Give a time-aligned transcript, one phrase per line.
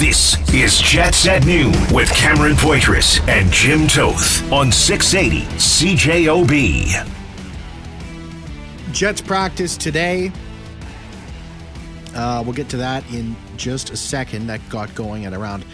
[0.00, 7.06] This is Jets at Noon with Cameron Poitras and Jim Toth on 680 CJOB.
[8.94, 10.32] Jets practice today.
[12.14, 14.46] Uh, we'll get to that in just a second.
[14.46, 15.66] That got going at around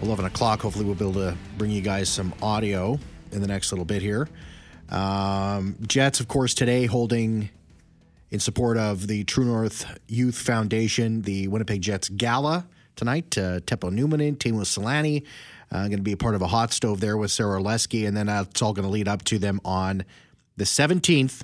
[0.00, 0.62] 11 o'clock.
[0.62, 2.98] Hopefully, we'll be able to bring you guys some audio
[3.32, 4.26] in the next little bit here.
[4.88, 7.50] Um, Jets, of course, today holding
[8.30, 12.66] in support of the True North Youth Foundation, the Winnipeg Jets Gala
[12.96, 13.38] tonight.
[13.38, 15.24] Uh, Teppo Numminen, Teemu Selanne,
[15.70, 18.16] uh, going to be a part of a hot stove there with Sara Orlesky, and
[18.16, 20.04] then that's all going to lead up to them on
[20.56, 21.42] the 17th,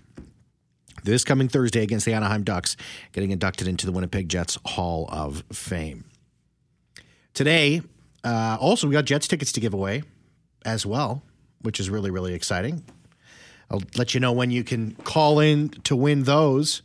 [1.04, 2.76] this coming Thursday against the Anaheim Ducks,
[3.12, 6.04] getting inducted into the Winnipeg Jets Hall of Fame.
[7.34, 7.82] Today,
[8.24, 10.02] uh, also, we got Jets tickets to give away
[10.64, 11.22] as well,
[11.60, 12.84] which is really, really exciting.
[13.70, 16.82] I'll let you know when you can call in to win those.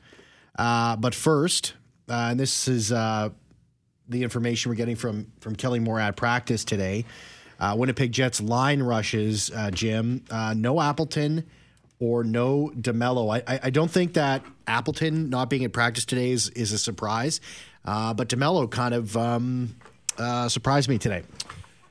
[0.58, 1.74] Uh, but first,
[2.10, 3.30] uh, and this is uh,
[4.10, 7.06] the information we're getting from from Kelly Moore at practice today.
[7.60, 10.24] Uh, Winnipeg Jets line rushes, uh, Jim.
[10.30, 11.44] Uh, no Appleton
[12.00, 13.36] or no DeMelo.
[13.36, 16.78] I, I, I don't think that Appleton not being at practice today is, is a
[16.78, 17.42] surprise,
[17.86, 19.76] uh, but DeMelo kind of um,
[20.18, 21.24] uh, surprised me today.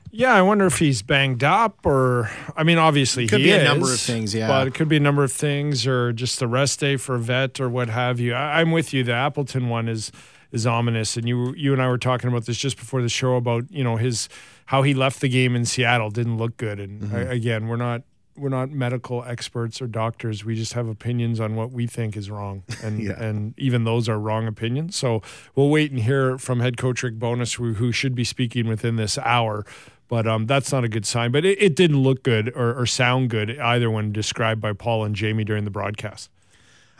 [0.09, 3.51] Yeah, I wonder if he's banged up or I mean obviously it Could he be
[3.51, 4.47] a number of things, yeah.
[4.47, 7.19] But it could be a number of things or just the rest day for a
[7.19, 8.33] vet or what have you.
[8.33, 9.03] I, I'm with you.
[9.03, 10.13] The Appleton one is
[10.51, 13.35] is ominous and you you and I were talking about this just before the show
[13.35, 14.29] about, you know, his
[14.67, 17.15] how he left the game in Seattle didn't look good and Mm-hmm.
[17.15, 18.03] I, again, we're not
[18.35, 20.45] we're not medical experts or doctors.
[20.45, 23.19] We just have opinions on what we think is wrong, and Yeah.
[23.21, 24.95] and even those are wrong opinions.
[24.95, 25.23] So
[25.55, 28.95] we'll wait and hear from head coach Rick Bowness, who, who should be speaking within
[28.95, 29.65] this hour.
[30.07, 31.31] But um, that's not a good sign.
[31.31, 35.03] But it, it didn't look good or, or sound good either when described by Paul
[35.03, 36.29] and Jamie during the broadcast.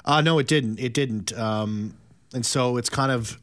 [0.04, 0.80] Uh, no, it didn't.
[0.80, 1.38] It didn't.
[1.38, 1.94] Um,
[2.34, 3.40] and so it's kind of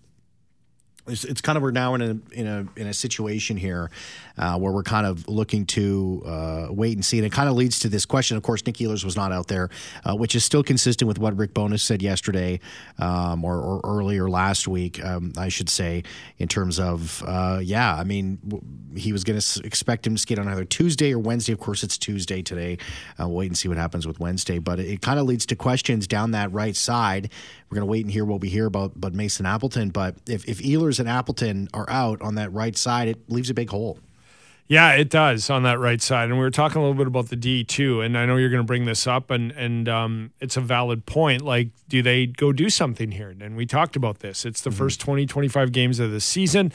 [1.06, 3.90] it's, it's kind of we're now in a in a in a situation here
[4.38, 7.54] uh, where we're kind of looking to uh, wait and see, and it kind of
[7.54, 8.36] leads to this question.
[8.36, 9.68] Of course, Nick Ehlers was not out there,
[10.04, 12.58] uh, which is still consistent with what Rick Bowness said yesterday
[12.98, 16.04] um, or, or earlier last week, um, I should say,
[16.38, 18.64] in terms of uh, yeah, I mean w-
[18.96, 21.52] he was going to expect him to skate on either Tuesday or Wednesday.
[21.52, 22.78] Of course, it's Tuesday today.
[23.20, 25.44] Uh, we'll wait and see what happens with Wednesday, but it, it kind of leads
[25.46, 27.30] to questions down that right side.
[27.74, 29.88] We're going to wait and hear what we hear about, but Mason Appleton.
[29.88, 33.54] But if, if Ehlers and Appleton are out on that right side, it leaves a
[33.54, 33.98] big hole.
[34.68, 36.28] Yeah, it does on that right side.
[36.28, 38.00] And we were talking a little bit about the D too.
[38.00, 41.04] And I know you're going to bring this up, and and um, it's a valid
[41.04, 41.42] point.
[41.42, 43.34] Like, do they go do something here?
[43.40, 44.44] And we talked about this.
[44.44, 46.72] It's the first 20, 25 games of the season.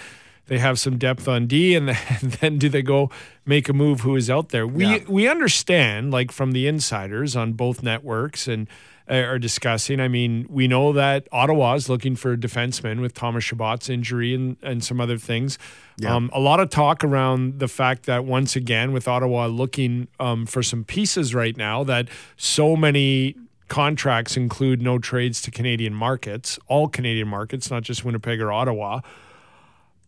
[0.50, 3.10] They have some depth on D, and then, do they go
[3.46, 4.02] make a move?
[4.02, 4.68] Who is out there?
[4.68, 5.00] We Yeah.
[5.08, 8.68] we understand, like from the insiders on both networks, and
[9.10, 10.00] uh, are discussing.
[10.00, 14.36] I mean, we know that Ottawa is looking for a defenseman with Thomas Chabot's injury
[14.36, 15.58] and, and some other things.
[16.06, 20.46] Um, a lot of talk around the fact that once again, with Ottawa looking um,
[20.46, 22.08] for some pieces right now, that
[22.38, 23.36] so many
[23.68, 29.02] contracts include no trades to Canadian markets, all Canadian markets, not just Winnipeg or Ottawa.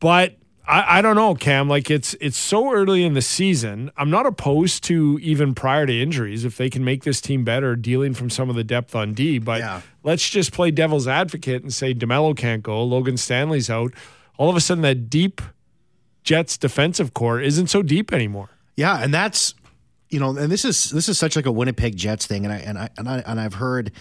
[0.01, 0.35] But
[0.67, 1.69] I, I don't know, Cam.
[1.69, 3.91] Like it's it's so early in the season.
[3.95, 7.75] I'm not opposed to even prior to injuries if they can make this team better,
[7.77, 9.39] dealing from some of the depth on D.
[9.39, 9.81] But Yeah.
[10.03, 13.93] let's just play devil's advocate and say Demelo can't go, Logan Stanley's out.
[14.37, 15.41] All of a sudden, that deep
[16.23, 18.49] Jets defensive core isn't so deep anymore.
[18.75, 19.53] Yeah, and that's
[20.09, 22.57] you know, and this is this is such like a Winnipeg Jets thing, and I
[22.57, 23.91] and I and, I, and I've heard.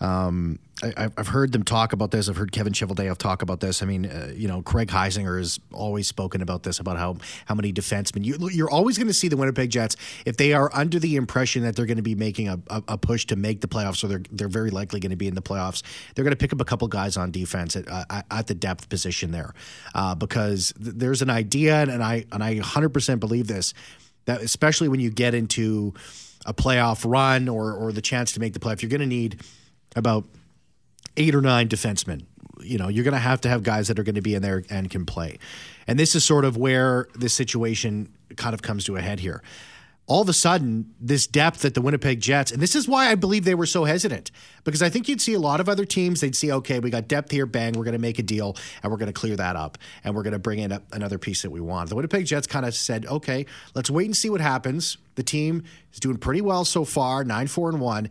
[0.00, 2.28] Um, I, I've heard them talk about this.
[2.28, 3.82] I've heard Kevin Cheveldayoff talk about this.
[3.82, 7.16] I mean, uh, you know, Craig Heisinger has always spoken about this about how
[7.46, 10.70] how many defensemen you, you're always going to see the Winnipeg Jets if they are
[10.74, 13.60] under the impression that they're going to be making a, a, a push to make
[13.60, 15.82] the playoffs, or they're they're very likely going to be in the playoffs.
[16.14, 18.88] They're going to pick up a couple guys on defense at, uh, at the depth
[18.88, 19.54] position there,
[19.94, 23.74] uh, because th- there's an idea, and I and I 100 percent believe this
[24.24, 25.94] that especially when you get into
[26.46, 29.42] a playoff run or or the chance to make the playoff, you're going to need
[29.94, 30.24] about
[31.16, 32.26] eight or nine defensemen.
[32.60, 34.42] You know, you're going to have to have guys that are going to be in
[34.42, 35.38] there and can play.
[35.86, 39.42] And this is sort of where this situation kind of comes to a head here.
[40.06, 43.14] All of a sudden, this depth at the Winnipeg Jets, and this is why I
[43.14, 44.32] believe they were so hesitant,
[44.64, 47.06] because I think you'd see a lot of other teams, they'd see, okay, we got
[47.06, 49.54] depth here, bang, we're going to make a deal, and we're going to clear that
[49.54, 51.88] up, and we're going to bring in a, another piece that we want.
[51.88, 54.98] The Winnipeg Jets kind of said, okay, let's wait and see what happens.
[55.14, 55.62] The team
[55.92, 58.10] is doing pretty well so far, 9 4 and 1.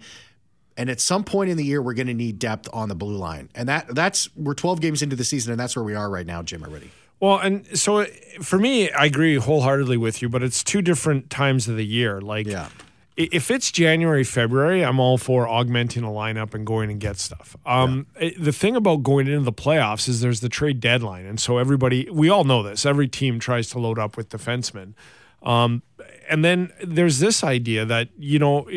[0.78, 3.18] And at some point in the year, we're going to need depth on the blue
[3.18, 6.10] line, and that that's we're 12 games into the season, and that's where we are
[6.10, 6.64] right now, Jim.
[6.64, 6.92] Already.
[7.20, 8.06] Well, and so
[8.42, 12.20] for me, I agree wholeheartedly with you, but it's two different times of the year.
[12.20, 12.70] Like, Yeah.
[13.16, 17.56] if it's January, February, I'm all for augmenting a lineup and going and get stuff.
[17.66, 18.30] Um, yeah.
[18.40, 22.10] The thing about going into the playoffs is there's the trade deadline, and so everybody,
[22.10, 22.86] we all know this.
[22.88, 24.94] Every team tries to load up with defensemen,
[25.44, 25.84] um,
[26.30, 28.68] and then there's this idea that you know.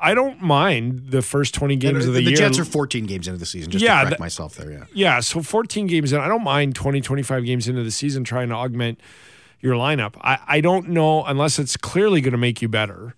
[0.00, 2.30] I don't mind the first 20 games of the, the year.
[2.30, 4.70] The Jets are 14 games into the season, just yeah, to correct myself there.
[4.70, 4.84] Yeah.
[4.92, 5.20] Yeah.
[5.20, 6.20] So 14 games in.
[6.20, 9.00] I don't mind 20, 25 games into the season trying to augment
[9.60, 10.14] your lineup.
[10.20, 13.14] I, I don't know, unless it's clearly going to make you better.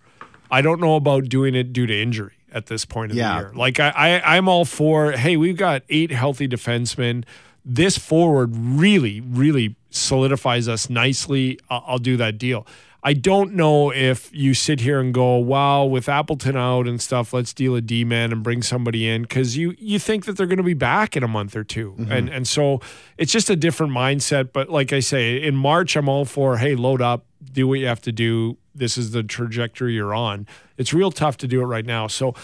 [0.49, 3.35] I don't know about doing it due to injury at this point of yeah.
[3.35, 3.53] the year.
[3.55, 7.23] Like I, I I'm all for hey, we've got eight healthy defensemen.
[7.63, 11.59] This forward really, really solidifies us nicely.
[11.69, 12.65] I'll, I'll do that deal.
[13.03, 17.33] I don't know if you sit here and go, "Wow, with Appleton out and stuff,
[17.33, 20.47] let's deal a D man and bring somebody in," because you you think that they're
[20.47, 22.11] going to be back in a month or 2 mm-hmm.
[22.11, 22.79] and and so
[23.17, 24.51] it's just a different mindset.
[24.53, 27.87] But like I say, in March, I'm all for, "Hey, load up, do what you
[27.87, 30.47] have to do, this is the trajectory you're on.
[30.77, 32.07] It's real tough to do it right now.
[32.07, 32.35] So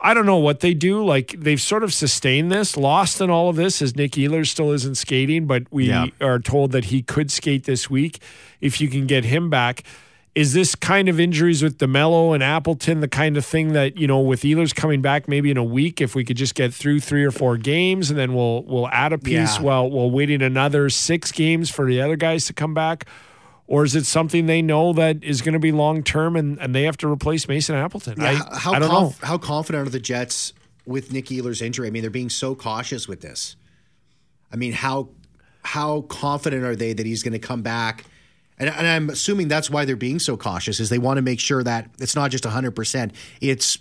[0.00, 1.04] I don't know what they do.
[1.04, 2.76] Like they've sort of sustained this.
[2.76, 6.06] Lost in all of this is Nick Ehlers still isn't skating, but we yeah.
[6.20, 8.20] are told that he could skate this week
[8.60, 9.82] if you can get him back.
[10.34, 14.06] Is this kind of injuries with DeMelo and Appleton the kind of thing that you
[14.06, 17.00] know with Ehlers coming back maybe in a week if we could just get through
[17.00, 19.62] three or four games and then we'll we'll add a piece yeah.
[19.62, 23.06] while while waiting another six games for the other guys to come back?
[23.66, 26.74] or is it something they know that is going to be long term and, and
[26.74, 28.20] they have to replace Mason Appleton?
[28.20, 29.28] Yeah, I, how I don't conf- know.
[29.28, 30.52] How confident are the Jets
[30.86, 31.88] with Nick Ehlers' injury?
[31.88, 33.56] I mean, they're being so cautious with this.
[34.52, 35.08] I mean, how
[35.62, 38.04] how confident are they that he's going to come back?
[38.58, 41.40] And, and I'm assuming that's why they're being so cautious is they want to make
[41.40, 43.12] sure that it's not just 100%.
[43.40, 43.78] It's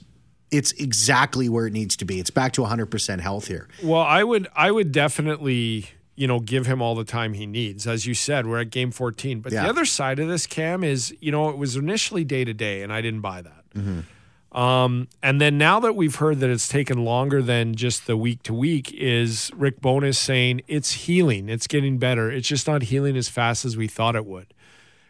[0.52, 2.20] it's exactly where it needs to be.
[2.20, 3.68] It's back to 100% health here.
[3.82, 7.88] Well, I would I would definitely you know, give him all the time he needs.
[7.88, 9.40] As you said, we're at game 14.
[9.42, 9.64] But yeah.
[9.64, 12.84] the other side of this, Cam, is, you know, it was initially day to day,
[12.84, 13.64] and I didn't buy that.
[13.76, 14.58] Mm-hmm.
[14.58, 18.44] Um, and then now that we've heard that it's taken longer than just the week
[18.44, 22.30] to week, is Rick Bowness saying it's healing, it's getting better.
[22.30, 24.53] It's just not healing as fast as we thought it would.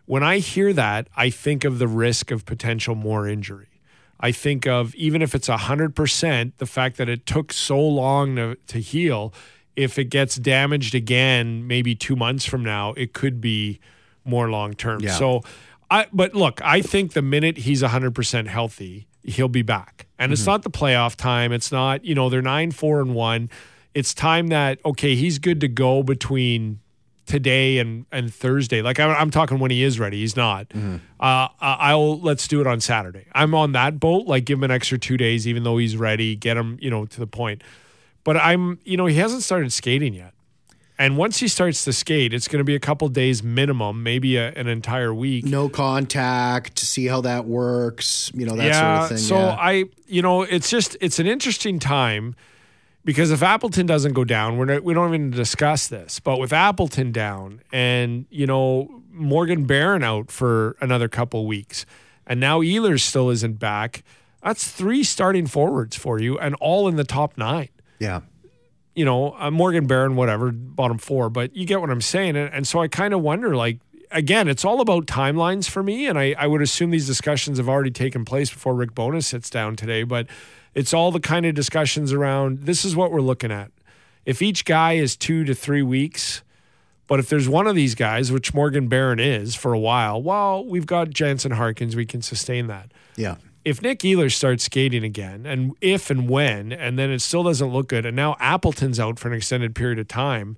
[0.05, 3.67] When I hear that, I think of the risk of potential more injury.
[4.19, 8.55] I think of even if it's 100%, the fact that it took so long to,
[8.67, 9.33] to heal
[9.75, 13.79] if it gets damaged again, maybe two months from now, it could be
[14.23, 15.01] more long term.
[15.01, 15.15] Yeah.
[15.15, 15.41] So,
[15.89, 20.07] I but look, I think the minute he's 100% healthy, he'll be back.
[20.17, 20.33] And mm-hmm.
[20.33, 21.51] it's not the playoff time.
[21.51, 23.49] It's not, you know, they're 9 4 and 1.
[23.93, 26.79] It's time that okay, he's good to go between
[27.25, 28.81] today and and Thursday.
[28.81, 30.19] Like I'm, I'm talking when he is ready.
[30.19, 30.69] He's not.
[30.69, 30.97] Mm-hmm.
[31.19, 33.25] Uh, I'll let's do it on Saturday.
[33.33, 34.27] I'm on that boat.
[34.27, 36.35] Like give him an extra two days, even though he's ready.
[36.35, 37.63] Get him, you know, to the point.
[38.23, 40.33] But I'm, you know, he hasn't started skating yet.
[40.97, 44.37] And once he starts to skate, it's going to be a couple days minimum, maybe
[44.37, 45.43] a, an entire week.
[45.43, 49.17] No contact to see how that works, you know, that yeah, sort of thing.
[49.17, 49.57] So yeah.
[49.59, 52.35] I, you know, it's just it's an interesting time
[53.05, 56.19] because if Appleton doesn't go down, we're not, we don't even discuss this.
[56.19, 61.85] But with Appleton down and you know Morgan Barron out for another couple weeks,
[62.25, 64.03] and now Ehlers still isn't back,
[64.43, 67.69] that's three starting forwards for you, and all in the top nine.
[67.99, 68.21] Yeah.
[68.95, 72.35] You know, uh, Morgan Barron, whatever, bottom four, but you get what I'm saying.
[72.35, 73.79] And, and so I kind of wonder, like,
[74.11, 76.05] again, it's all about timelines for me.
[76.05, 79.49] And I, I would assume these discussions have already taken place before Rick Bowness sits
[79.49, 80.03] down today.
[80.03, 80.27] But
[80.75, 83.71] it's all the kind of discussions around this is what we're looking at.
[84.25, 86.43] If each guy is two to three weeks,
[87.07, 90.65] but if there's one of these guys, which Morgan Barron is for a while, well,
[90.65, 92.91] we've got Jansen Harkins, we can sustain that.
[93.15, 97.43] Yeah if Nick Ehlers starts skating again, and if and when, and then it still
[97.43, 100.57] doesn't look good, and now Appleton's out for an extended period of time,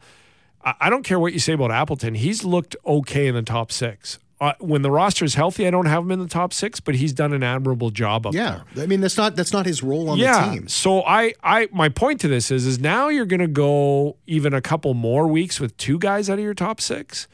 [0.64, 2.16] I, don't care what you say about Appleton.
[2.16, 4.18] He's looked okay in the top six.
[4.42, 6.96] Uh, when the roster is healthy, I don't have him in the top six, but
[6.96, 8.64] he's done an admirable job up yeah.
[8.74, 8.84] there.
[8.84, 10.50] I mean, that's not that's not his role on yeah.
[10.50, 10.68] the team.
[10.68, 14.54] So I, I, my point to this is, is now you're going to go even
[14.54, 17.30] a couple more weeks with two guys out of your top six.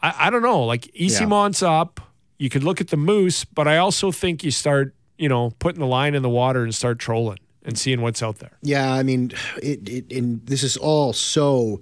[0.00, 0.62] I, I don't know.
[0.62, 1.70] Like Eyssimont yeah.
[1.70, 2.00] up
[2.42, 5.78] you could look at the moose, but I also think you start, you know, putting
[5.78, 8.58] the line in the water and start trolling and seeing what's out there.
[8.62, 9.30] Yeah, I mean,
[9.62, 11.80] it, it and this is all so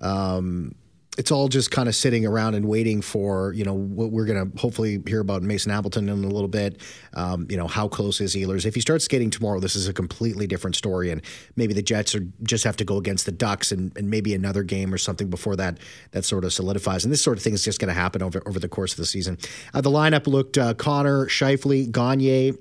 [0.00, 0.74] um,
[1.18, 4.50] it's all just kind of sitting around and waiting for you know what we're going
[4.50, 6.80] to hopefully hear about Mason Appleton in a little bit.
[7.12, 8.64] Um, you know how close is Ehlers?
[8.64, 11.20] If he starts skating tomorrow, this is a completely different story, and
[11.56, 14.62] maybe the Jets are just have to go against the Ducks and, and maybe another
[14.62, 15.78] game or something before that
[16.12, 17.04] that sort of solidifies.
[17.04, 18.98] And this sort of thing is just going to happen over over the course of
[18.98, 19.38] the season.
[19.74, 22.56] Uh, the lineup looked uh, Connor, Scheifele, Gagner.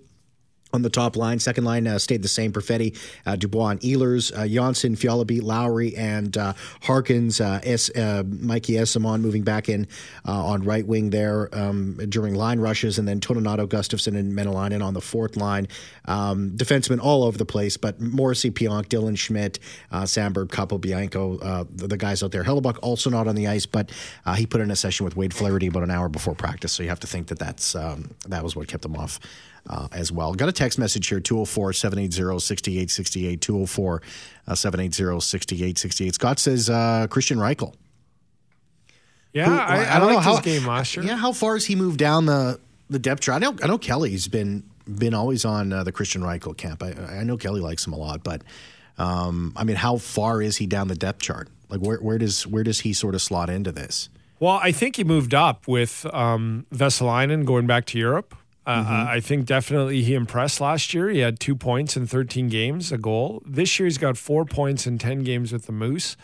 [0.73, 1.39] On the top line.
[1.39, 2.51] Second line uh, stayed the same.
[2.51, 7.39] Perfetti, uh, Dubois, and Ehlers, uh, Jonsson-Fjällby, Lowry, and uh, Harkins.
[7.39, 9.87] Uh, S, uh, Mikey Eyssimont moving back in
[10.27, 14.83] uh, on right wing there um, during line rushes, and then Toninato, Gustafsson, and Mäenalanen
[14.83, 15.69] on the fourth line.
[16.03, 19.59] Um, defensemen all over the place, but Morrissey, Pionk, Dillon Schmidt,
[19.91, 22.43] Samberg, Capobianco, the, the, guys out there.
[22.43, 23.91] Hellebuyck also not on the ice, but
[24.35, 26.89] he put in a session with Wade Flaherty about an hour before practice, so you
[26.89, 29.19] have to think that that's um, that was what kept him off
[29.69, 30.33] uh, as well.
[30.33, 33.41] Got a text message here 204 780 6868.
[33.41, 34.01] 204
[34.53, 36.13] 780 6868.
[36.15, 37.73] Scott says uh, Kristian Reichel.
[39.33, 41.05] Yeah, Who, I, I, I, don't know how game last year.
[41.05, 42.59] Yeah, how far has he moved down the,
[42.89, 43.43] the depth chart?
[43.43, 46.81] I know I know Kelly's been been always on uh, the Kristian Reichel camp.
[46.81, 48.41] I, I know Kelly likes him a lot, but
[48.97, 51.49] um, I mean, how far is he down the depth chart?
[51.69, 54.09] Like where where does where does he sort of slot into this?
[54.39, 58.35] Well, I think he moved up with um, Vesalainen going back to Europe.
[58.67, 59.09] Uh, mm-hmm.
[59.11, 61.07] I think definitely he impressed last year.
[61.07, 63.41] He had two points in 13 games, a goal.
[63.45, 66.17] This year he's got four points in 10 games with the Moose.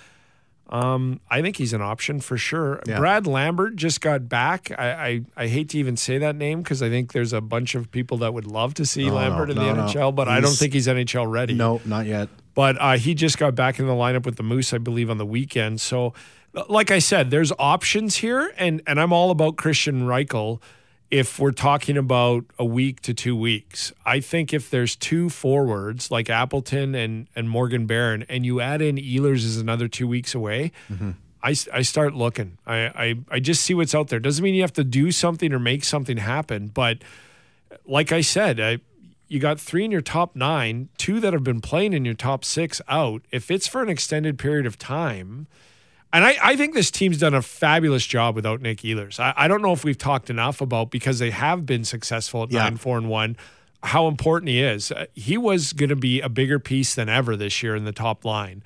[0.68, 2.82] Um, I think he's an option for sure.
[2.86, 2.98] Yeah.
[2.98, 4.72] Brad Lambert just got back.
[4.78, 7.76] I, I, I hate to even say that name because I think there's a bunch
[7.76, 10.42] of people that would love to see Lambert no, in the NHL, but he's, I
[10.42, 11.54] don't think he's NHL ready.
[11.54, 12.28] No, not yet.
[12.56, 15.18] But uh, he just got back in the lineup with the Moose, I believe, on
[15.18, 15.80] the weekend.
[15.80, 16.14] So,
[16.68, 20.62] like I said, there's options here, and and I'm all about Kristian Reichel
[21.14, 23.94] if we're talking about a week to two weeks.
[24.04, 28.82] I think if there's two forwards like Appleton and, and Morgan Barron, and you add
[28.82, 31.12] in Ehlers is another two weeks away, mm-hmm.
[31.44, 32.58] I, I start looking.
[32.66, 34.20] I, I, I just see what's out there.
[34.20, 36.70] Doesn't mean you have to do something or make something happen.
[36.70, 37.04] But
[37.86, 38.80] like I said, I,
[39.28, 42.44] you got three in your top nine, two that have been playing in your top
[42.44, 43.22] six out.
[43.30, 45.46] If it's for an extended period of time–
[46.14, 49.20] and I, I, think this team's done a fabulous job without Nick Ehlers.
[49.20, 52.52] I, I, don't know if we've talked enough about because they have been successful at
[52.52, 52.64] yeah.
[52.64, 53.36] nine, four, and one,
[53.82, 54.92] how important he is.
[54.92, 57.92] Uh, he was going to be a bigger piece than ever this year in the
[57.92, 58.64] top line,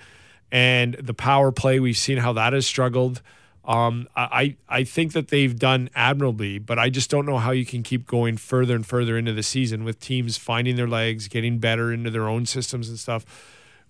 [0.52, 3.22] and the power play we've seen how that has struggled.
[3.64, 7.66] Um, I I think that they've done admirably, but I just don't know how you
[7.66, 11.60] can keep going further and further into the season with teams finding their legs, getting
[11.60, 13.26] better into their own systems and stuff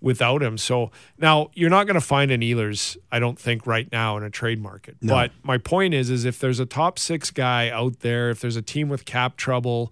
[0.01, 0.57] without him.
[0.57, 4.23] So now you're not going to find an Ehlers, I don't think, right now in
[4.23, 4.97] a trade market.
[5.01, 5.13] No.
[5.13, 8.55] But my point is, is if there's a top six guy out there, if there's
[8.55, 9.91] a team with cap trouble,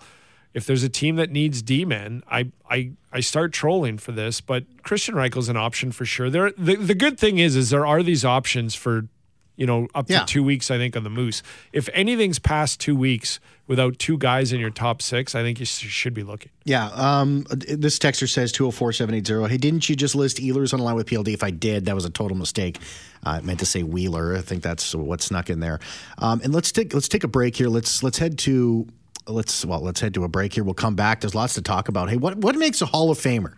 [0.53, 4.41] if there's a team that needs D-men, I I I start trolling for this.
[4.41, 6.29] But Kristian Reichel's an option for sure.
[6.29, 9.07] There, the the good thing is, is there are these options for
[9.55, 11.41] you know, up to two weeks, I think, on the Moose.
[11.71, 15.65] If anything's past two weeks without two guys in your top six, I think you
[15.65, 16.51] should be looking.
[16.65, 16.87] Yeah.
[16.87, 19.49] Um, this texter says 204 780.
[19.49, 21.33] Hey, didn't you just list Ehlers on the line with PLD?
[21.33, 22.79] If I did, that was a total mistake.
[23.25, 24.35] Uh, I meant to say Wheeler.
[24.35, 25.79] I think that's what snuck in there.
[26.17, 27.69] Um, and let's take let's take a break here.
[27.69, 28.87] Let's let's head to
[29.27, 30.63] let's well let's head to a break here.
[30.63, 31.21] We'll come back.
[31.21, 32.09] There's lots to talk about.
[32.09, 33.53] Hey, what what makes a Hall of Famer?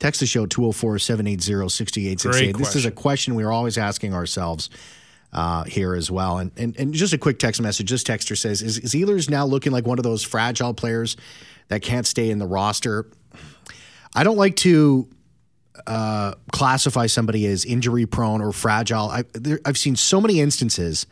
[0.00, 2.56] Text the show 204 780 6868.
[2.56, 4.70] This is a question we're always asking ourselves
[5.32, 6.38] uh, here as well.
[6.38, 7.90] And, and, and just a quick text message.
[7.90, 11.16] This texter says, is, Ehlers now looking like one of those fragile players
[11.68, 13.06] that can't stay in the roster?
[14.14, 15.08] I don't like to
[15.86, 19.08] uh, classify somebody as injury prone or fragile.
[19.08, 19.24] I,
[19.64, 21.06] have seen so many instances.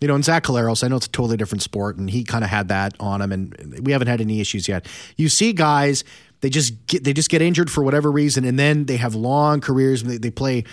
[0.00, 2.44] You know, in Zach Collaros, I know it's a totally different sport, and he kind
[2.44, 4.86] of had that on him, and we haven't had any issues yet.
[5.16, 6.04] You see guys,
[6.40, 9.60] they just get they just get injured for whatever reason, and then they have long
[9.60, 10.04] careers.
[10.04, 10.64] They, they play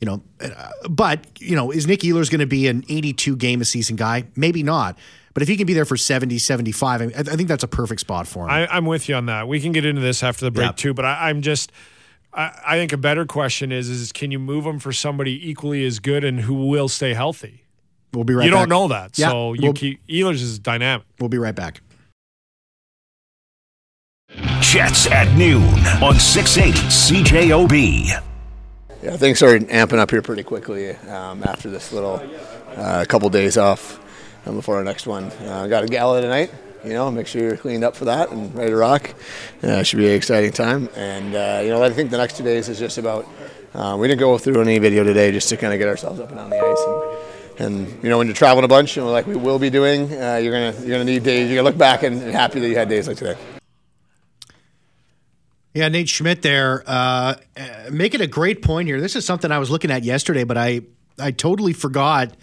[0.00, 0.22] you know,
[0.88, 4.24] but you know, is Nick Ehlers going to be an 82 game a season guy?
[4.36, 4.98] Maybe not.
[5.34, 8.26] But if he can be there for 70, 75, I, think that's a perfect spot
[8.26, 8.50] for him.
[8.50, 9.46] I, am with you on that.
[9.46, 11.72] We can get into this after the break too, but I, am just.
[12.32, 15.84] I, I think a better question is: is can you move him for somebody equally
[15.86, 17.64] as good and who will stay healthy?
[18.12, 18.42] We'll be right.
[18.42, 18.46] Back.
[18.46, 18.60] You back.
[18.62, 21.06] don't know that, yeah, so you we'll, keep Ehlers is dynamic.
[21.20, 21.82] We'll be right back.
[24.60, 25.62] Jets at noon
[26.02, 28.27] on 680 CJOB.
[29.00, 32.20] Yeah, things started amping up here pretty quickly um, after this little
[32.74, 34.00] uh, couple days off
[34.44, 35.24] um, before our next one.
[35.46, 36.52] Uh, got a gala tonight.
[36.84, 39.14] You know, make sure you're cleaned up for that and ready to rock.
[39.62, 40.88] Uh, should be an exciting time.
[40.96, 43.28] And uh, you know, I think the next two days is just about.
[43.72, 46.30] Uh, we didn't go through any video today just to kind of get ourselves up
[46.30, 47.60] and on the ice.
[47.60, 50.12] And, and you know, when you're traveling a bunch, and like we will be doing,
[50.12, 51.48] uh, you're gonna you're gonna need days.
[51.48, 53.36] You're gonna look back and, and happy that you had days like today.
[55.74, 57.34] Yeah, Nate Schmidt there, uh,
[57.90, 59.00] making a great point here.
[59.00, 60.80] This is something I was looking at yesterday, but I
[61.18, 62.34] I totally forgot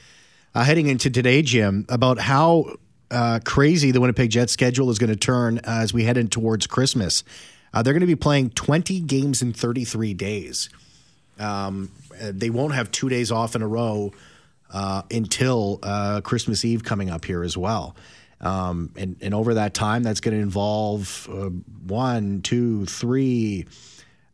[0.53, 2.75] uh, heading into today, Jim, about how
[3.11, 6.67] uh, crazy the Winnipeg Jets schedule is going to turn as we head in towards
[6.67, 7.23] Christmas.
[7.73, 10.69] Uh, they're going to be playing 20 games in 33 days.
[11.39, 11.91] Um,
[12.21, 14.13] they won't have two days off in a row
[14.73, 17.95] uh, until uh, Christmas Eve coming up here as well.
[18.41, 21.49] Um, and, and over that time, that's going to involve uh,
[21.87, 23.65] one, two, three,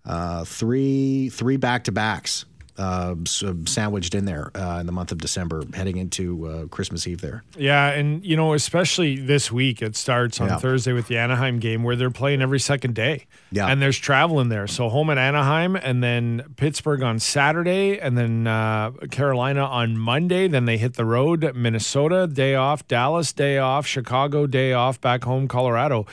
[0.05, 2.45] uh, three, three back to backs
[2.77, 7.21] uh, sandwiched in there uh, in the month of December, heading into uh, Christmas Eve
[7.21, 7.43] there.
[7.57, 10.57] Yeah, and you know, especially this week, it starts on yeah.
[10.57, 13.25] Thursday with the Anaheim game where they're playing every second day.
[13.51, 14.67] Yeah, and there's travel in there.
[14.67, 20.47] So home at Anaheim, and then Pittsburgh on Saturday, and then uh, Carolina on Monday.
[20.47, 21.55] Then they hit the road.
[21.55, 26.05] Minnesota day off, Dallas day off, Chicago day off, back home Colorado.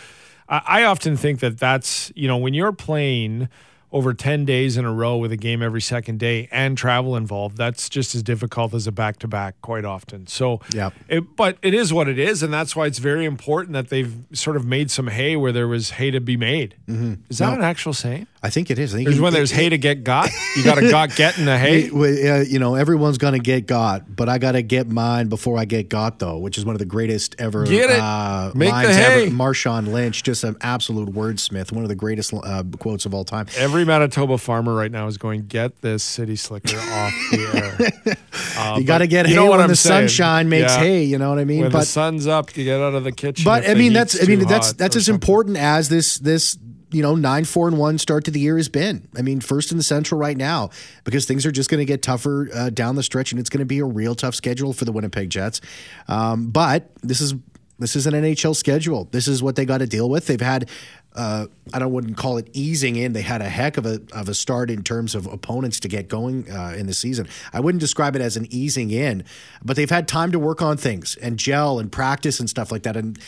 [0.49, 3.49] I, I often think that that's you know when you're playing
[3.93, 7.57] over 10 days in a row with a game every second day and travel involved
[7.57, 10.91] that's just as difficult as a back-to-back quite often so yeah
[11.37, 14.57] but it is what it is and that's why it's very important that they've sort
[14.57, 17.15] of made some hay where there was hay to be made mm-hmm.
[17.29, 17.55] is that no.
[17.55, 18.95] an actual saying I think it is.
[18.95, 20.31] I think there's when there's hay to get got.
[20.57, 21.89] You got to got get in the hay.
[21.89, 25.57] Uh, you know, everyone's going to get got, but I got to get mine before
[25.57, 28.01] I get got, though, which is one of the greatest ever get it.
[28.01, 29.27] Uh, Make the hay.
[29.27, 29.31] ever.
[29.31, 33.47] Marshawn Lynch, just an absolute wordsmith, one of the greatest uh, quotes of all time.
[33.57, 38.15] Every Manitoba farmer right now is going, get this city slicker off the air.
[38.57, 40.09] Uh, you got to get hay know when I'm the saying.
[40.09, 40.81] sunshine makes yeah.
[40.81, 41.05] hay.
[41.05, 41.61] You know what I mean?
[41.61, 43.45] When but, the sun's up, you get out of the kitchen.
[43.45, 46.59] But I mean, that's I mean that's that's as important as this this
[46.91, 49.09] you know, nine, four, and one start to the year has been.
[49.17, 50.71] I mean, first in the Central right now
[51.05, 53.61] because things are just going to get tougher uh, down the stretch, and it's going
[53.61, 55.61] to be a real tough schedule for the Winnipeg Jets.
[56.09, 57.35] Um, but this is
[57.79, 59.05] this is an NHL schedule.
[59.11, 60.27] This is what they got to deal with.
[60.27, 60.69] They've had.
[61.19, 63.13] Uh, I don't wouldn't call it easing in.
[63.13, 66.09] They had a heck of a of a start in terms of opponents to get
[66.09, 67.27] going uh, in the season.
[67.53, 69.25] I wouldn't describe it as an easing in,
[69.65, 72.85] but they've had time to work on things and gel and practice and stuff like
[72.85, 72.97] that.
[72.97, 73.19] And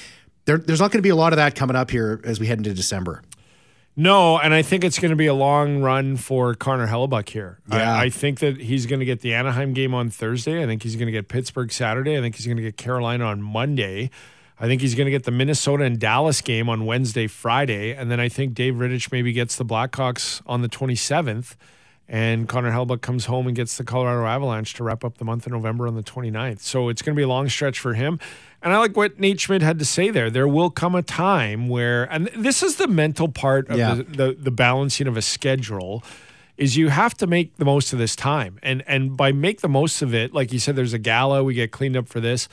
[0.45, 2.47] there, there's not going to be a lot of that coming up here as we
[2.47, 3.23] head into December.
[3.97, 7.59] No, and I think it's going to be a long run for Connor Hellebuyck here.
[7.71, 7.97] Yeah.
[7.97, 10.63] I, I think that he's going to get the Anaheim game on Thursday.
[10.63, 12.17] I think he's going to get Pittsburgh Saturday.
[12.17, 14.11] I think he's going to get Carolina on Monday.
[14.61, 17.95] I think he's going to get the Minnesota and Dallas game on Wednesday, Friday.
[17.95, 21.57] And then I think Dave Rittich maybe gets the Blackhawks on the 27th.
[22.07, 25.47] And Connor Hellebuyck comes home and gets the Colorado Avalanche to wrap up the month
[25.47, 26.61] of November on the 29th.
[26.61, 28.19] So it's going to be a long stretch for him.
[28.63, 30.29] And I like what Nate Schmidt had to say there.
[30.29, 33.95] There will come a time where, and this is the mental part of yeah.
[33.95, 36.03] the, the, the balancing of a schedule,
[36.59, 38.59] is you have to make the most of this time.
[38.63, 41.55] And and by make the most of it, like you said, there's a gala, we
[41.55, 42.49] get cleaned up for this.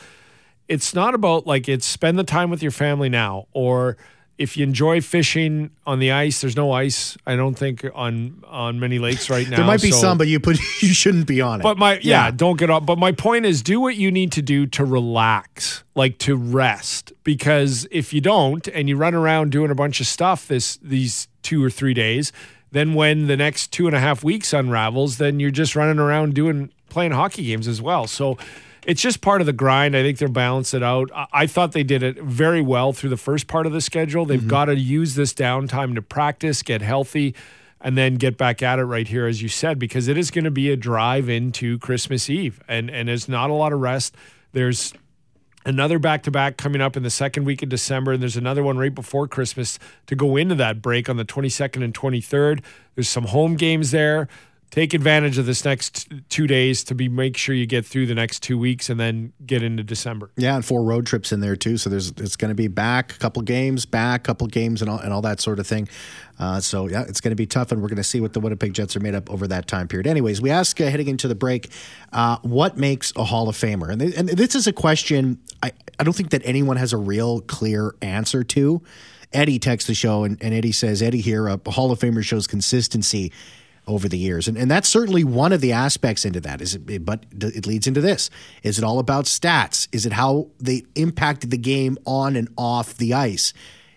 [0.68, 3.98] It's not about like it's spend the time with your family now or–
[4.38, 7.18] if you enjoy fishing on the ice, there's no ice.
[7.26, 9.58] I don't think on on many lakes right now.
[9.58, 11.64] There might be so, some, but you put you shouldn't be on it.
[11.64, 12.86] But my yeah, yeah, don't get off.
[12.86, 17.14] But my point is, do what you need to do to relax, like to rest.
[17.24, 21.28] Because if you don't, and you run around doing a bunch of stuff this these
[21.42, 22.32] two or three days,
[22.72, 26.36] then when the next two and a half weeks unravels, then you're just running around
[26.36, 28.06] doing playing hockey games as well.
[28.06, 28.38] So
[28.88, 29.98] it's just part of the grind.
[29.98, 31.12] I think they'll balance it out.
[31.14, 34.26] I, I thought they did it very well through the first part of the schedule.
[34.26, 34.50] They've mm-hmm.
[34.50, 37.36] got to use this downtime to practice, get healthy,
[37.82, 40.46] and then get back at it right here, as you said, because it is going
[40.46, 44.16] to be a drive into Christmas Eve, and and there's not a lot of rest.
[44.54, 44.94] There's
[45.66, 48.64] another back to back coming up in the second week of December, and there's another
[48.64, 52.64] one right before Christmas to go into that break on the 22nd and 23rd.
[52.96, 54.30] There's some home games there
[54.70, 58.16] take advantage of this next two days to be make sure you get through the
[58.16, 60.30] next two weeks and then get into December.
[60.36, 61.78] Yeah, and four road trips in there too.
[61.78, 64.90] So there's it's going to be back a couple games, back a couple games, and
[64.90, 65.88] all and all that sort of thing.
[66.40, 68.40] Uh, so yeah, it's going to be tough, and we're going to see what the
[68.40, 70.06] Winnipeg Jets are made up over that time period.
[70.06, 71.72] Anyways, we ask uh, heading into the break,
[72.14, 73.90] uh, what makes a Hall of Famer?
[73.90, 76.98] And, th- and this is a question I I don't think that anyone has a
[76.98, 78.82] real clear answer to.
[79.34, 82.48] Eddie texts the show, and, and Eddie says, Eddie here, a Hall of Famer shows
[82.48, 83.32] consistency
[83.88, 84.48] over the years.
[84.48, 86.62] And, and that's certainly one of the aspects into that.
[86.62, 88.30] Is it, but it leads into this.
[88.64, 89.88] Is it all about stats?
[89.92, 93.54] Is it how they impacted the game on and off the ice?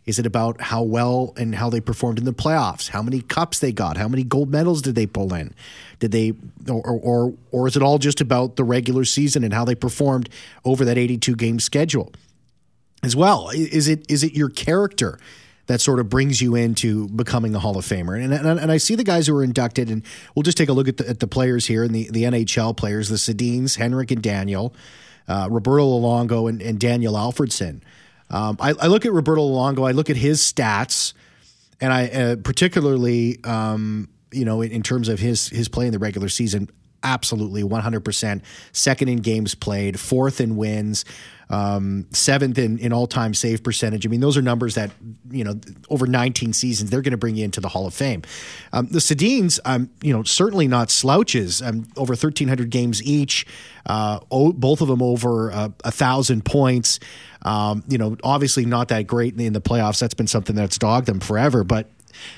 [0.07, 2.88] Is it about how well and how they performed in the playoffs?
[2.88, 3.96] How many cups they got?
[3.96, 5.55] How many gold medals did they pull in?
[5.98, 6.33] Did they,
[6.68, 10.29] or or or is it all just about the regular season and how they performed
[10.64, 12.12] over that 82 game schedule?
[13.03, 15.18] As well, is it is it your character?
[15.70, 18.20] That sort of brings you into becoming a Hall of Famer.
[18.20, 20.02] And, and, and I see the guys who are inducted, and
[20.35, 22.76] we'll just take a look at the, at the players here and the, the NHL
[22.76, 24.74] players, the Sedins, Henrik and Daniel,
[25.28, 27.83] uh, Roberto Luongo and, and Daniel Alfredsson.
[28.30, 31.12] Um, I, I, look at Roberto Luongo, I look at his stats,
[31.80, 35.92] and I uh, particularly, um, you know, in, in, terms of his his play in
[35.92, 36.68] the regular season,
[37.02, 38.42] absolutely 100%.
[38.72, 41.04] Second in games played, fourth in wins,
[41.50, 44.06] um, seventh in, in all time save percentage.
[44.06, 44.92] I mean, those are numbers that,
[45.30, 45.58] you know,
[45.88, 48.22] over 19 seasons, they're going to bring you into the Hall of Fame.
[48.72, 53.46] Um, the Sedins, um, you know, certainly not slouches, um, over 1,300 games each,
[53.86, 57.00] uh, both of them over uh, a thousand points.
[57.42, 59.98] Um, you know, obviously not that great in the playoffs.
[59.98, 61.64] That's been something that's dogged them forever.
[61.64, 61.90] But,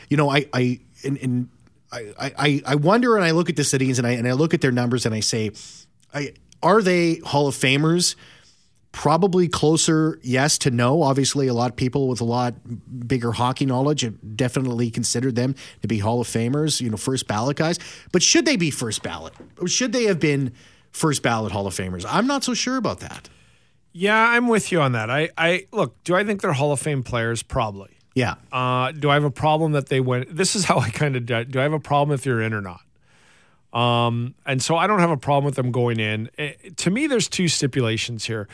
[0.09, 1.51] you know, I, I, in, in
[1.93, 4.55] I, I, I wonder and I look at the Sedins and I and I look
[4.55, 5.51] at their numbers and I say,
[6.15, 8.15] I, are they Hall of Famers?
[8.93, 11.03] Probably closer, yes to no.
[11.03, 12.55] Obviously, a lot of people with a lot
[13.09, 17.27] bigger hockey knowledge have definitely considered them to be Hall of Famers, you know, first
[17.27, 17.79] ballot guys.
[18.13, 19.33] But should they be first ballot?
[19.67, 20.53] Should they have been
[20.91, 22.05] first ballot Hall of Famers?
[22.07, 23.31] I'm not so sure about that.
[23.93, 25.11] Yeah, I'm with you on that.
[25.11, 27.43] I, I look, do I think they're Hall of Fame players?
[27.43, 27.97] Probably.
[28.15, 28.35] Yeah.
[28.51, 30.35] Uh, do I have a problem that they went?
[30.35, 31.35] This is how I kind of do.
[31.59, 32.81] I have a problem if you're in or not?
[33.73, 36.29] Um, and so I don't have a problem with them going in.
[36.37, 38.49] It, eh, to me, there's two stipulations here.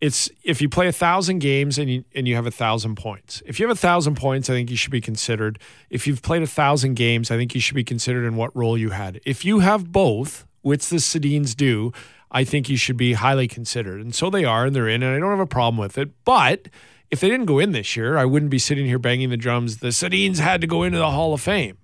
[0.00, 3.42] It's if you play a thousand games and you and you have a thousand points.
[3.46, 5.58] If you have a thousand points, I think you should be considered.
[5.90, 8.78] If you've played a thousand games, I think you should be considered in what role
[8.78, 9.20] you had.
[9.24, 11.92] If you have both, which the Sedins do,
[12.30, 14.00] I think you should be highly considered.
[14.00, 16.10] And so they are, and they're in, and I don't have a problem with it.
[16.24, 16.68] But
[17.10, 19.78] if they didn't go in this year, I wouldn't be sitting here banging the drums.
[19.78, 21.78] The Sedins had to go into the Hall of Fame.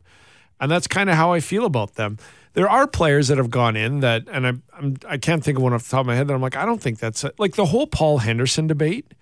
[0.60, 2.18] And that's kind of how I feel about them.
[2.52, 5.62] There are players that have gone in that, and I, I'm, I can't think of
[5.64, 7.32] one off the top of my head that I'm like, I don't think that's a,
[7.36, 9.12] like the whole Paul Henderson debate.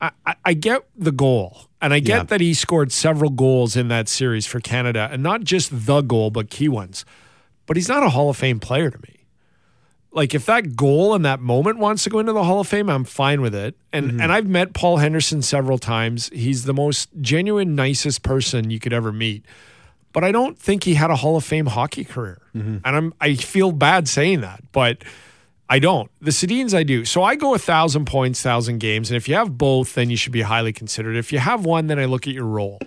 [0.00, 2.22] I, I, I get the goal, and I get yeah.
[2.24, 6.30] that he scored several goals in that series for Canada, and not just the goal,
[6.30, 7.04] but key ones.
[7.66, 9.15] But he's not a Hall of Fame player to me
[10.16, 12.88] like if that goal and that moment wants to go into the Hall of Fame,
[12.88, 13.76] I'm fine with it.
[13.92, 14.20] And mm-hmm.
[14.22, 16.30] and I've met Paul Henderson several times.
[16.30, 19.44] He's the most genuine, nicest person you could ever meet.
[20.14, 22.40] But I don't think he had a Hall of Fame hockey career.
[22.56, 22.78] Mm-hmm.
[22.82, 25.04] And I'm I feel bad saying that, but
[25.68, 26.10] I don't.
[26.22, 27.04] The Sedins I do.
[27.04, 30.16] So I go a thousand points, thousand games, and if you have both, then you
[30.16, 31.16] should be highly considered.
[31.16, 32.80] If you have one, then I look at your role.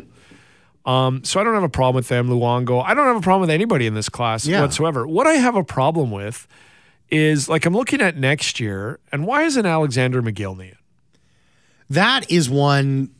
[0.83, 2.83] Um, so I don't have a problem with them, Luongo.
[2.83, 4.61] I don't have a problem with anybody in this class yeah.
[4.61, 5.05] whatsoever.
[5.05, 6.47] What I have a problem with
[7.11, 10.77] is like I'm looking at next year, and why isn't Alexander Mogilny in?
[11.89, 13.11] That is one.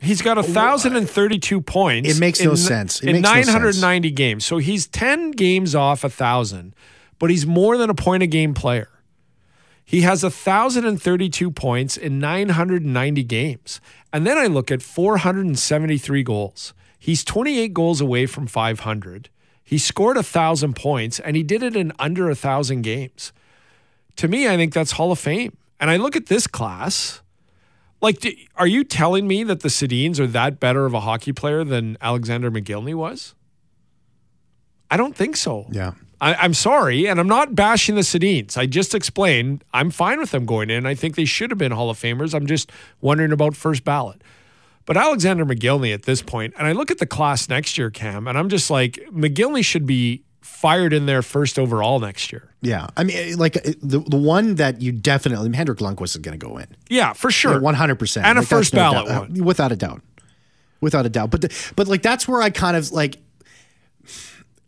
[0.00, 2.08] He's got a thousand and thirty-two points.
[2.08, 3.02] It makes in, no sense.
[3.02, 6.74] It in nine hundred ninety no games, so he's ten games off a thousand,
[7.18, 8.88] but he's more than a point a game player.
[9.84, 13.80] He has a thousand and thirty-two points in nine hundred ninety games,
[14.12, 16.74] and then I look at four hundred and seventy-three goals.
[16.98, 19.28] He's twenty-eight goals away from five hundred.
[19.64, 23.32] He scored a thousand points and he did it in under a thousand games.
[24.16, 25.56] To me, I think that's Hall of Fame.
[25.80, 27.22] And I look at this class.
[28.00, 28.24] Like,
[28.56, 31.96] are you telling me that the Sedins are that better of a hockey player than
[32.00, 33.34] Alexander Mogilny was?
[34.90, 35.66] I don't think so.
[35.70, 35.92] Yeah.
[36.20, 38.56] I, am sorry, and I'm not bashing the Sedins.
[38.56, 40.86] I just explained I'm fine with them going in.
[40.86, 42.34] I think they should have been Hall of Famers.
[42.34, 44.22] I'm just wondering about first ballot.
[44.86, 48.28] But Alexander Mogilny at this point, and I look at the class next year, Cam,
[48.28, 52.50] and I'm just like, Mogilny should be fired in there first overall next year.
[52.60, 52.88] Yeah.
[52.96, 56.16] I mean, eh, like eh, the, the one that you definitely, I mean, Henrik Lundqvist
[56.16, 56.66] is going to go in.
[56.90, 57.54] Yeah, for sure.
[57.54, 58.22] Yeah, 100%.
[58.22, 59.44] And like, a first ballot no one.
[59.44, 60.02] Without a doubt.
[60.82, 61.30] Without a doubt.
[61.30, 63.16] But, the, but like, that's where I kind of like,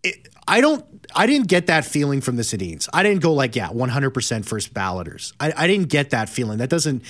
[0.03, 2.89] it, I don't, I didn't get that feeling from the Sedins.
[2.93, 5.35] I didn't go like, yeah, 100% first balloters.
[5.41, 6.59] I, I didn't get that feeling.
[6.59, 7.03] That doesn't,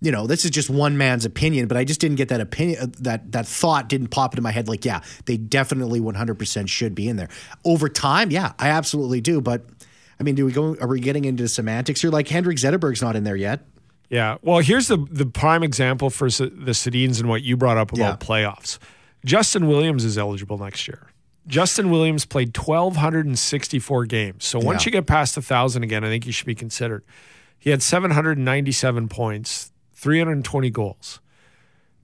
[0.00, 2.80] you know, this is just one man's opinion, but I just didn't get that opinion.
[2.80, 4.68] Uh, that that thought didn't pop into my head.
[4.68, 7.28] Like, yeah, they definitely 100% should be in there.
[7.64, 9.40] Over time, yeah, I absolutely do.
[9.40, 9.64] But
[10.20, 10.76] I mean, do we go?
[10.80, 12.10] Are we getting into semantics here?
[12.10, 13.60] Like Henrik Zetterberg's not in there yet.
[14.08, 14.38] Yeah.
[14.42, 18.22] Well, here's the the prime example for the Sedins and what you brought up about
[18.22, 18.26] yeah.
[18.26, 18.78] playoffs.
[19.24, 21.08] Justin Williams is eligible next year.
[21.48, 24.44] Justin Williams played 1,264 games.
[24.44, 24.88] So once yeah.
[24.88, 27.04] you get past a thousand again, I think you should be considered.
[27.58, 31.20] He had 797 points, 320 goals.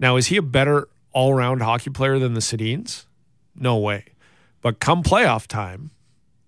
[0.00, 3.06] Now, is he a better all round hockey player than the Sedins?
[3.54, 4.06] No way.
[4.62, 5.92] But come playoff time,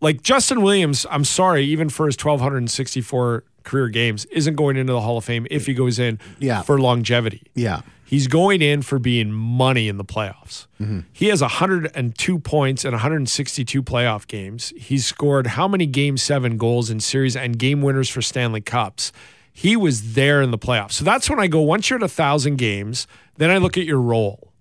[0.00, 5.00] like Justin Williams, I'm sorry, even for his 1,264 career games, isn't going into the
[5.00, 6.62] Hall of Fame if he goes in yeah.
[6.62, 7.42] for longevity.
[7.54, 7.82] Yeah.
[8.04, 10.66] He's going in for being money in the playoffs.
[10.80, 11.00] Mm-hmm.
[11.12, 14.72] He has 102 points in 162 playoff games.
[14.76, 19.12] He's scored how many game seven goals in series and game winners for Stanley Cups?
[19.56, 20.92] He was there in the playoffs.
[20.92, 23.06] So that's when I go, once you're at a thousand games,
[23.38, 24.52] then I look at your role.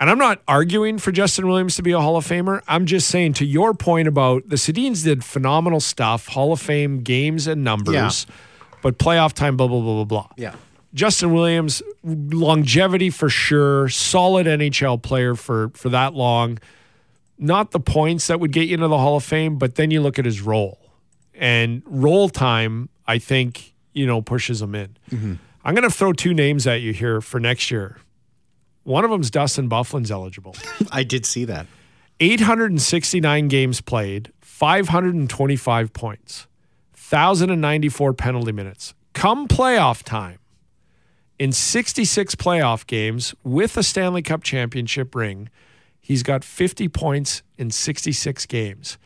[0.00, 2.60] And I'm not arguing for Justin Williams to be a Hall of Famer.
[2.66, 7.02] I'm just saying to your point about the Sedins did phenomenal stuff, Hall of Fame
[7.02, 8.34] games and numbers, yeah.
[8.82, 10.28] but playoff time, blah, blah, blah, blah, blah.
[10.36, 10.56] Yeah.
[10.92, 16.58] Justin Williams, longevity for sure, solid NHL player for for that long.
[17.38, 20.00] Not the points that would get you into the Hall of Fame, but then you
[20.00, 20.80] look at his role.
[21.34, 24.96] and role time, I think, you know, pushes them in.
[25.10, 25.34] Mm-hmm.
[25.64, 27.98] I'm going to throw two names at you here for next year.
[28.84, 30.54] One of them's Dustin Byfuglien's eligible.
[30.92, 31.66] I did see that.
[32.20, 36.46] 869 games played, 525 points,
[36.92, 38.94] 1,094 penalty minutes.
[39.12, 40.38] Come playoff time,
[41.38, 45.50] in 66 playoff games with a Stanley Cup championship ring,
[46.00, 48.98] he's got 50 points in 66 games.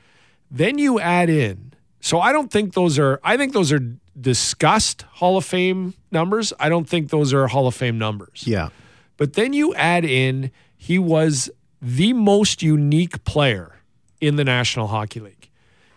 [0.51, 5.03] Then you add in, so I don't think those are, I think those are discussed
[5.03, 6.53] Hall of Fame numbers.
[6.59, 8.45] I don't think those are Hall of Fame numbers.
[8.47, 8.71] Yeah.
[9.17, 11.51] But then you add in, he was
[11.83, 13.81] the most unique player
[14.21, 15.51] in the National Hockey League.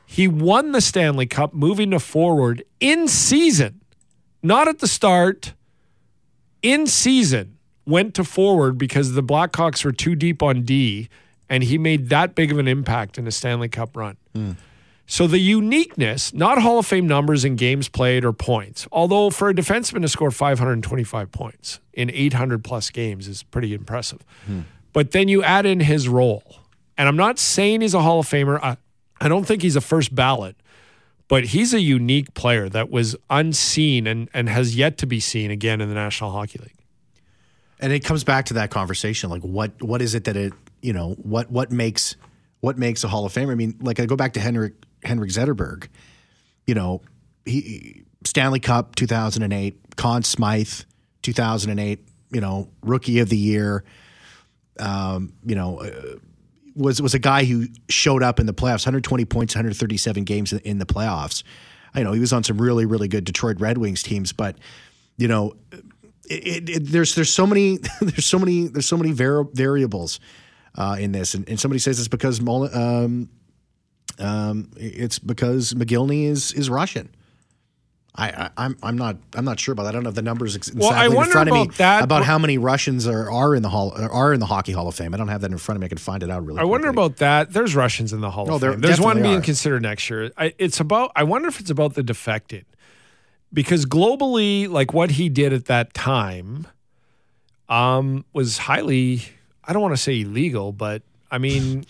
[0.06, 3.82] He won the Stanley Cup moving to forward in season,
[4.42, 5.54] not at the start,
[6.62, 11.10] in season, went to forward because the Blackhawks were too deep on D,
[11.50, 14.18] and he made that big of an impact in a Stanley Cup run.
[14.36, 14.52] Hmm.
[15.06, 19.50] So the uniqueness, not Hall of Fame numbers in games played or points, although for
[19.50, 24.22] a defenseman to score 525 points in 800 plus games is pretty impressive.
[24.46, 24.62] Hmm.
[24.94, 26.60] But then you add in his role.
[26.98, 28.60] And I'm not saying he's a Hall of Famer.
[28.62, 28.78] I,
[29.20, 30.56] I don't think he's a first ballot,
[31.28, 35.52] but he's a unique player that was unseen and, and has yet to be seen
[35.52, 36.78] again in the National Hockey League.
[37.80, 40.94] And it comes back to that conversation, like what what is it that it you
[40.94, 42.16] know what what makes
[42.62, 43.52] what makes a Hall of Famer?
[43.52, 44.74] I mean, like I go back to Henrik
[45.06, 45.88] Henrik Zetterberg,
[46.68, 47.02] you know,
[47.46, 50.82] he Stanley Cup 2008, Conn Smythe
[51.22, 52.00] 2008,
[52.32, 53.84] you know, Rookie of the Year,
[54.80, 56.16] um, you know, uh,
[56.76, 60.80] was was a guy who showed up in the playoffs, 120 points, 137 games in,
[60.80, 61.44] the playoffs.
[61.94, 64.58] I know he was on some really really good Detroit Red Wings teams, but
[65.18, 65.54] you know,
[66.30, 70.20] it, it, it, there's there's so many there's so many there's so many var- variables
[70.76, 73.30] uh, in this, and, and somebody says it's because um,
[74.20, 77.10] um, it's because Mogilny is is Russian.
[78.16, 79.90] I, I I'm I'm not I'm not sure about that.
[79.90, 82.04] I don't know the numbers ex- Well, I exactly in front of me about that,
[82.04, 84.94] about how many Russians are, are in the hall are in the Hockey Hall of
[84.94, 85.16] Fame.
[85.16, 85.86] I don't have that in front of me.
[85.86, 86.60] I can find it out really.
[86.60, 87.54] I wonder about that.
[87.54, 88.82] There's Russians in the Hall Oh, of Fame.
[88.82, 89.42] There's one being are.
[89.42, 90.32] considered next year.
[90.38, 91.12] I, it's about.
[91.16, 92.66] I wonder if it's about the defected,
[93.52, 96.68] because globally, like what he did at that time,
[97.68, 99.24] um, was highly.
[99.64, 101.86] I don't want to say illegal, but I mean,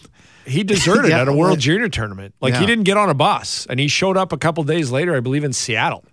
[0.46, 2.34] he deserted Yeah, at a World Junior tournament.
[2.42, 5.16] Like he didn't get on a bus, and he showed up a couple days later,
[5.16, 6.04] I believe, in Seattle.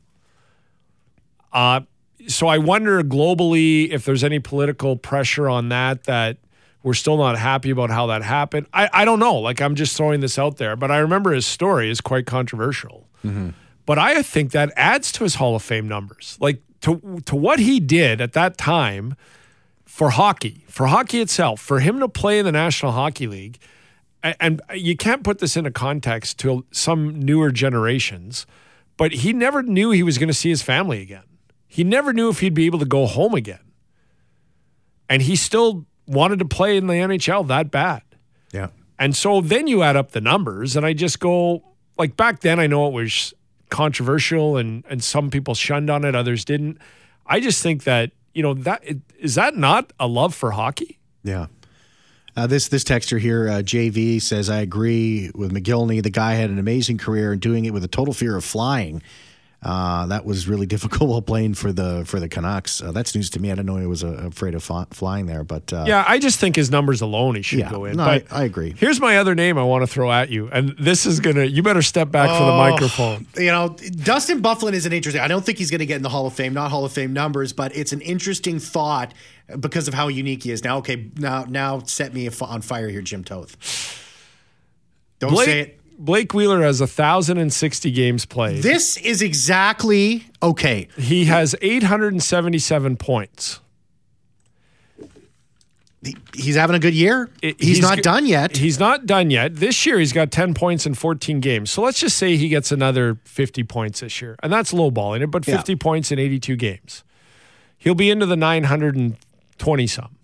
[1.53, 1.81] Uh,
[2.29, 6.37] so I wonder globally if there's any political pressure on that that
[6.83, 8.67] we're still not happy about how that happened.
[8.73, 9.37] I, I don't know.
[9.37, 13.07] Like I'm just throwing this out there, but I remember his story is quite controversial.
[13.85, 16.39] But I think that adds to his Hall of Fame numbers.
[16.41, 19.15] Like to to what he did at that time
[19.85, 23.59] for hockey, for hockey itself, for him to play in the National Hockey League,
[24.23, 28.47] and you can't put this into context to some newer generations,
[28.97, 31.25] but he never knew he was going to see his family again.
[31.67, 33.61] He never knew if he'd be able to go home again.
[35.09, 38.03] And he still wanted to play in the NHL that bad.
[38.53, 38.69] Yeah.
[38.99, 41.63] And so then you add up the numbers, and I just go,
[41.97, 43.33] like back then, I know it was
[43.71, 46.79] controversial and, and some people shunned on it, others didn't.
[47.27, 48.83] I just think that, you know, that
[49.19, 50.99] is that not a love for hockey?
[51.23, 51.47] Yeah.
[52.37, 56.03] Uh, this this texter here, uh, JV says, I agree with Mogilny.
[56.03, 59.03] The guy had an amazing career and doing it with a total fear of flying.
[59.63, 62.83] Uh, that was really difficult while playing for the for the Canucks.
[62.83, 63.51] Uh, that's news to me.
[63.51, 66.19] I didn't know he was uh, afraid of fa- flying there, but uh, Yeah, I
[66.19, 67.97] just think his numbers alone he should Yeah, go in.
[67.99, 68.75] no, but I- I agree.
[68.79, 71.45] Here's my other name I want to throw at you, and this is gonna.
[71.45, 72.57] You better step back from the Oh.
[72.71, 73.27] microphone.
[73.37, 75.21] you know, Dustin Byfuglien is an interesting.
[75.23, 76.93] I don't think he's going to get in the Hall of Fame, not Hall of
[76.93, 79.13] Fame numbers, but it's an interesting thought
[79.59, 80.65] because of how unique he is.
[80.65, 83.59] Now, okay, now now set me on fire here, Jim Toth.
[85.19, 85.80] Don't say it.
[86.01, 88.63] Blake, Wheeler has thousand and sixty games played.
[88.63, 90.89] This is exactly okay.
[90.97, 93.61] he has eight hundred and seventy-seven points.
[96.35, 97.29] He's having a good year.
[97.43, 98.57] It- he's, not g- done yet.
[98.57, 99.57] He's not done yet.
[99.57, 101.71] This year, he's got 10 points in 14 games.
[101.71, 104.35] So let's just say he gets another 50 points this year.
[104.43, 105.59] And that's lowballing it, but Yeah.
[105.59, 107.05] 50 points in 82 games.
[107.77, 110.17] He'll be into the 920 some.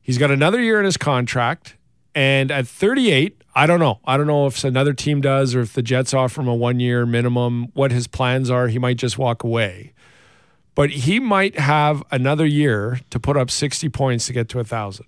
[0.00, 1.74] He's got another year in his contract.
[2.14, 4.00] And at 38, I don't know.
[4.04, 6.80] I don't know if another team does or if the Jets offer him a one
[6.80, 8.68] year minimum, what his plans are.
[8.68, 9.92] He might just walk away.
[10.74, 14.60] But he might have another year to put up 60 points to get to a
[14.60, 15.04] 1,000.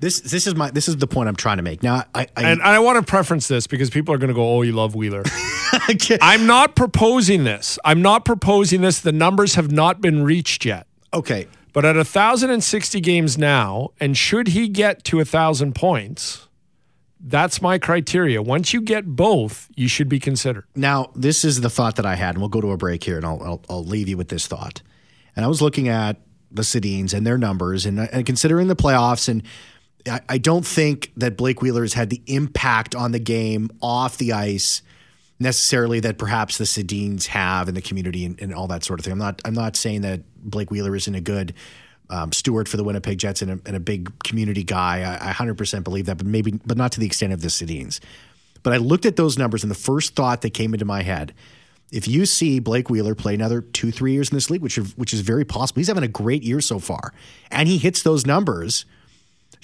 [0.00, 1.82] this this is my this is the point I'm trying to make.
[1.82, 4.56] Now, I, I, And I want to preference this because people are going to go,
[4.56, 5.22] "Oh, you love Wheeler."
[6.20, 7.78] I'm not proposing this.
[7.84, 9.00] I'm not proposing this.
[9.00, 10.86] The numbers have not been reached yet.
[11.12, 11.46] okay.
[11.74, 16.48] But at 1,060 games now, and should he get to 1,000 points,
[17.26, 18.42] That's my criteria.
[18.42, 20.66] Once you get both, you should be considered.
[20.76, 23.16] Now, this is the thought that I had, and we'll go to a break here,
[23.16, 24.82] and I'll, I'll, I'll leave you with this thought.
[25.34, 26.18] And I was looking at
[26.52, 29.42] the Sedins and their numbers, and, uh, and considering the playoffs, and
[30.06, 34.18] I, I don't think that Blake Wheeler has had the impact on the game off
[34.18, 34.82] the ice
[35.38, 39.04] necessarily that perhaps the Sedins have in the community and, and all that sort of
[39.04, 39.12] thing.
[39.12, 41.54] I'm not I'm not saying that Blake Wheeler isn't a good
[42.10, 45.00] um, steward for the Winnipeg Jets and a, and a big community guy.
[45.00, 48.00] I, I, 100% believe that, but maybe, but not to the extent of the Sedins.
[48.62, 51.34] But I looked at those numbers, and the first thought that came into my head:
[51.92, 54.84] if you see Blake Wheeler play another two, three years in this league, which are,
[54.96, 57.12] which is very possible, he's having a great year so far,
[57.50, 58.84] and he hits those numbers.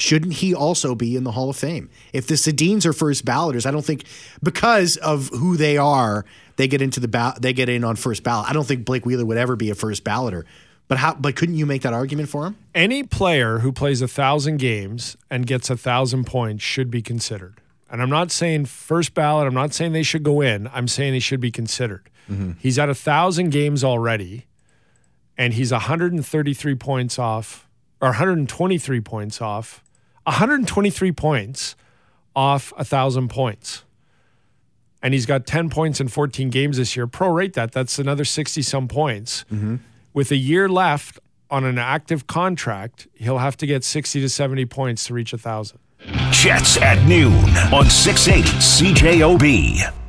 [0.00, 1.90] Shouldn't he also be in the Hall of Fame?
[2.12, 4.04] If the Sedins are first balloters, I don't think
[4.42, 6.24] because of who they are,
[6.56, 8.48] they get into the ba- they get in on first ballot.
[8.48, 10.44] I don't think Blake Wheeler would ever be a first balloter.
[10.88, 11.14] But how?
[11.14, 12.56] But couldn't you make that argument for him?
[12.74, 17.60] Any player who plays a thousand games and gets a thousand points should be considered.
[17.90, 19.46] And I'm not saying first ballot.
[19.46, 20.68] I'm not saying they should go in.
[20.72, 22.08] I'm saying they should be considered.
[22.30, 22.52] Mm-hmm.
[22.58, 24.46] He's at a thousand games already,
[25.36, 27.68] and he's 133 points off,
[28.00, 29.82] or 123 points off,
[30.24, 31.76] 123 points
[32.34, 33.84] off a thousand points.
[35.02, 37.06] And he's got 10 points in 14 games this year.
[37.06, 37.72] Prorate that.
[37.72, 39.44] That's another 60 some points.
[39.50, 39.76] Mm-hmm
[40.12, 41.18] with a year left
[41.50, 45.36] on an active contract, he'll have to get 60 to 70 points to reach a
[45.36, 45.78] 1,000.
[46.30, 47.34] Jets at noon
[47.72, 49.99] on 680 CJOB.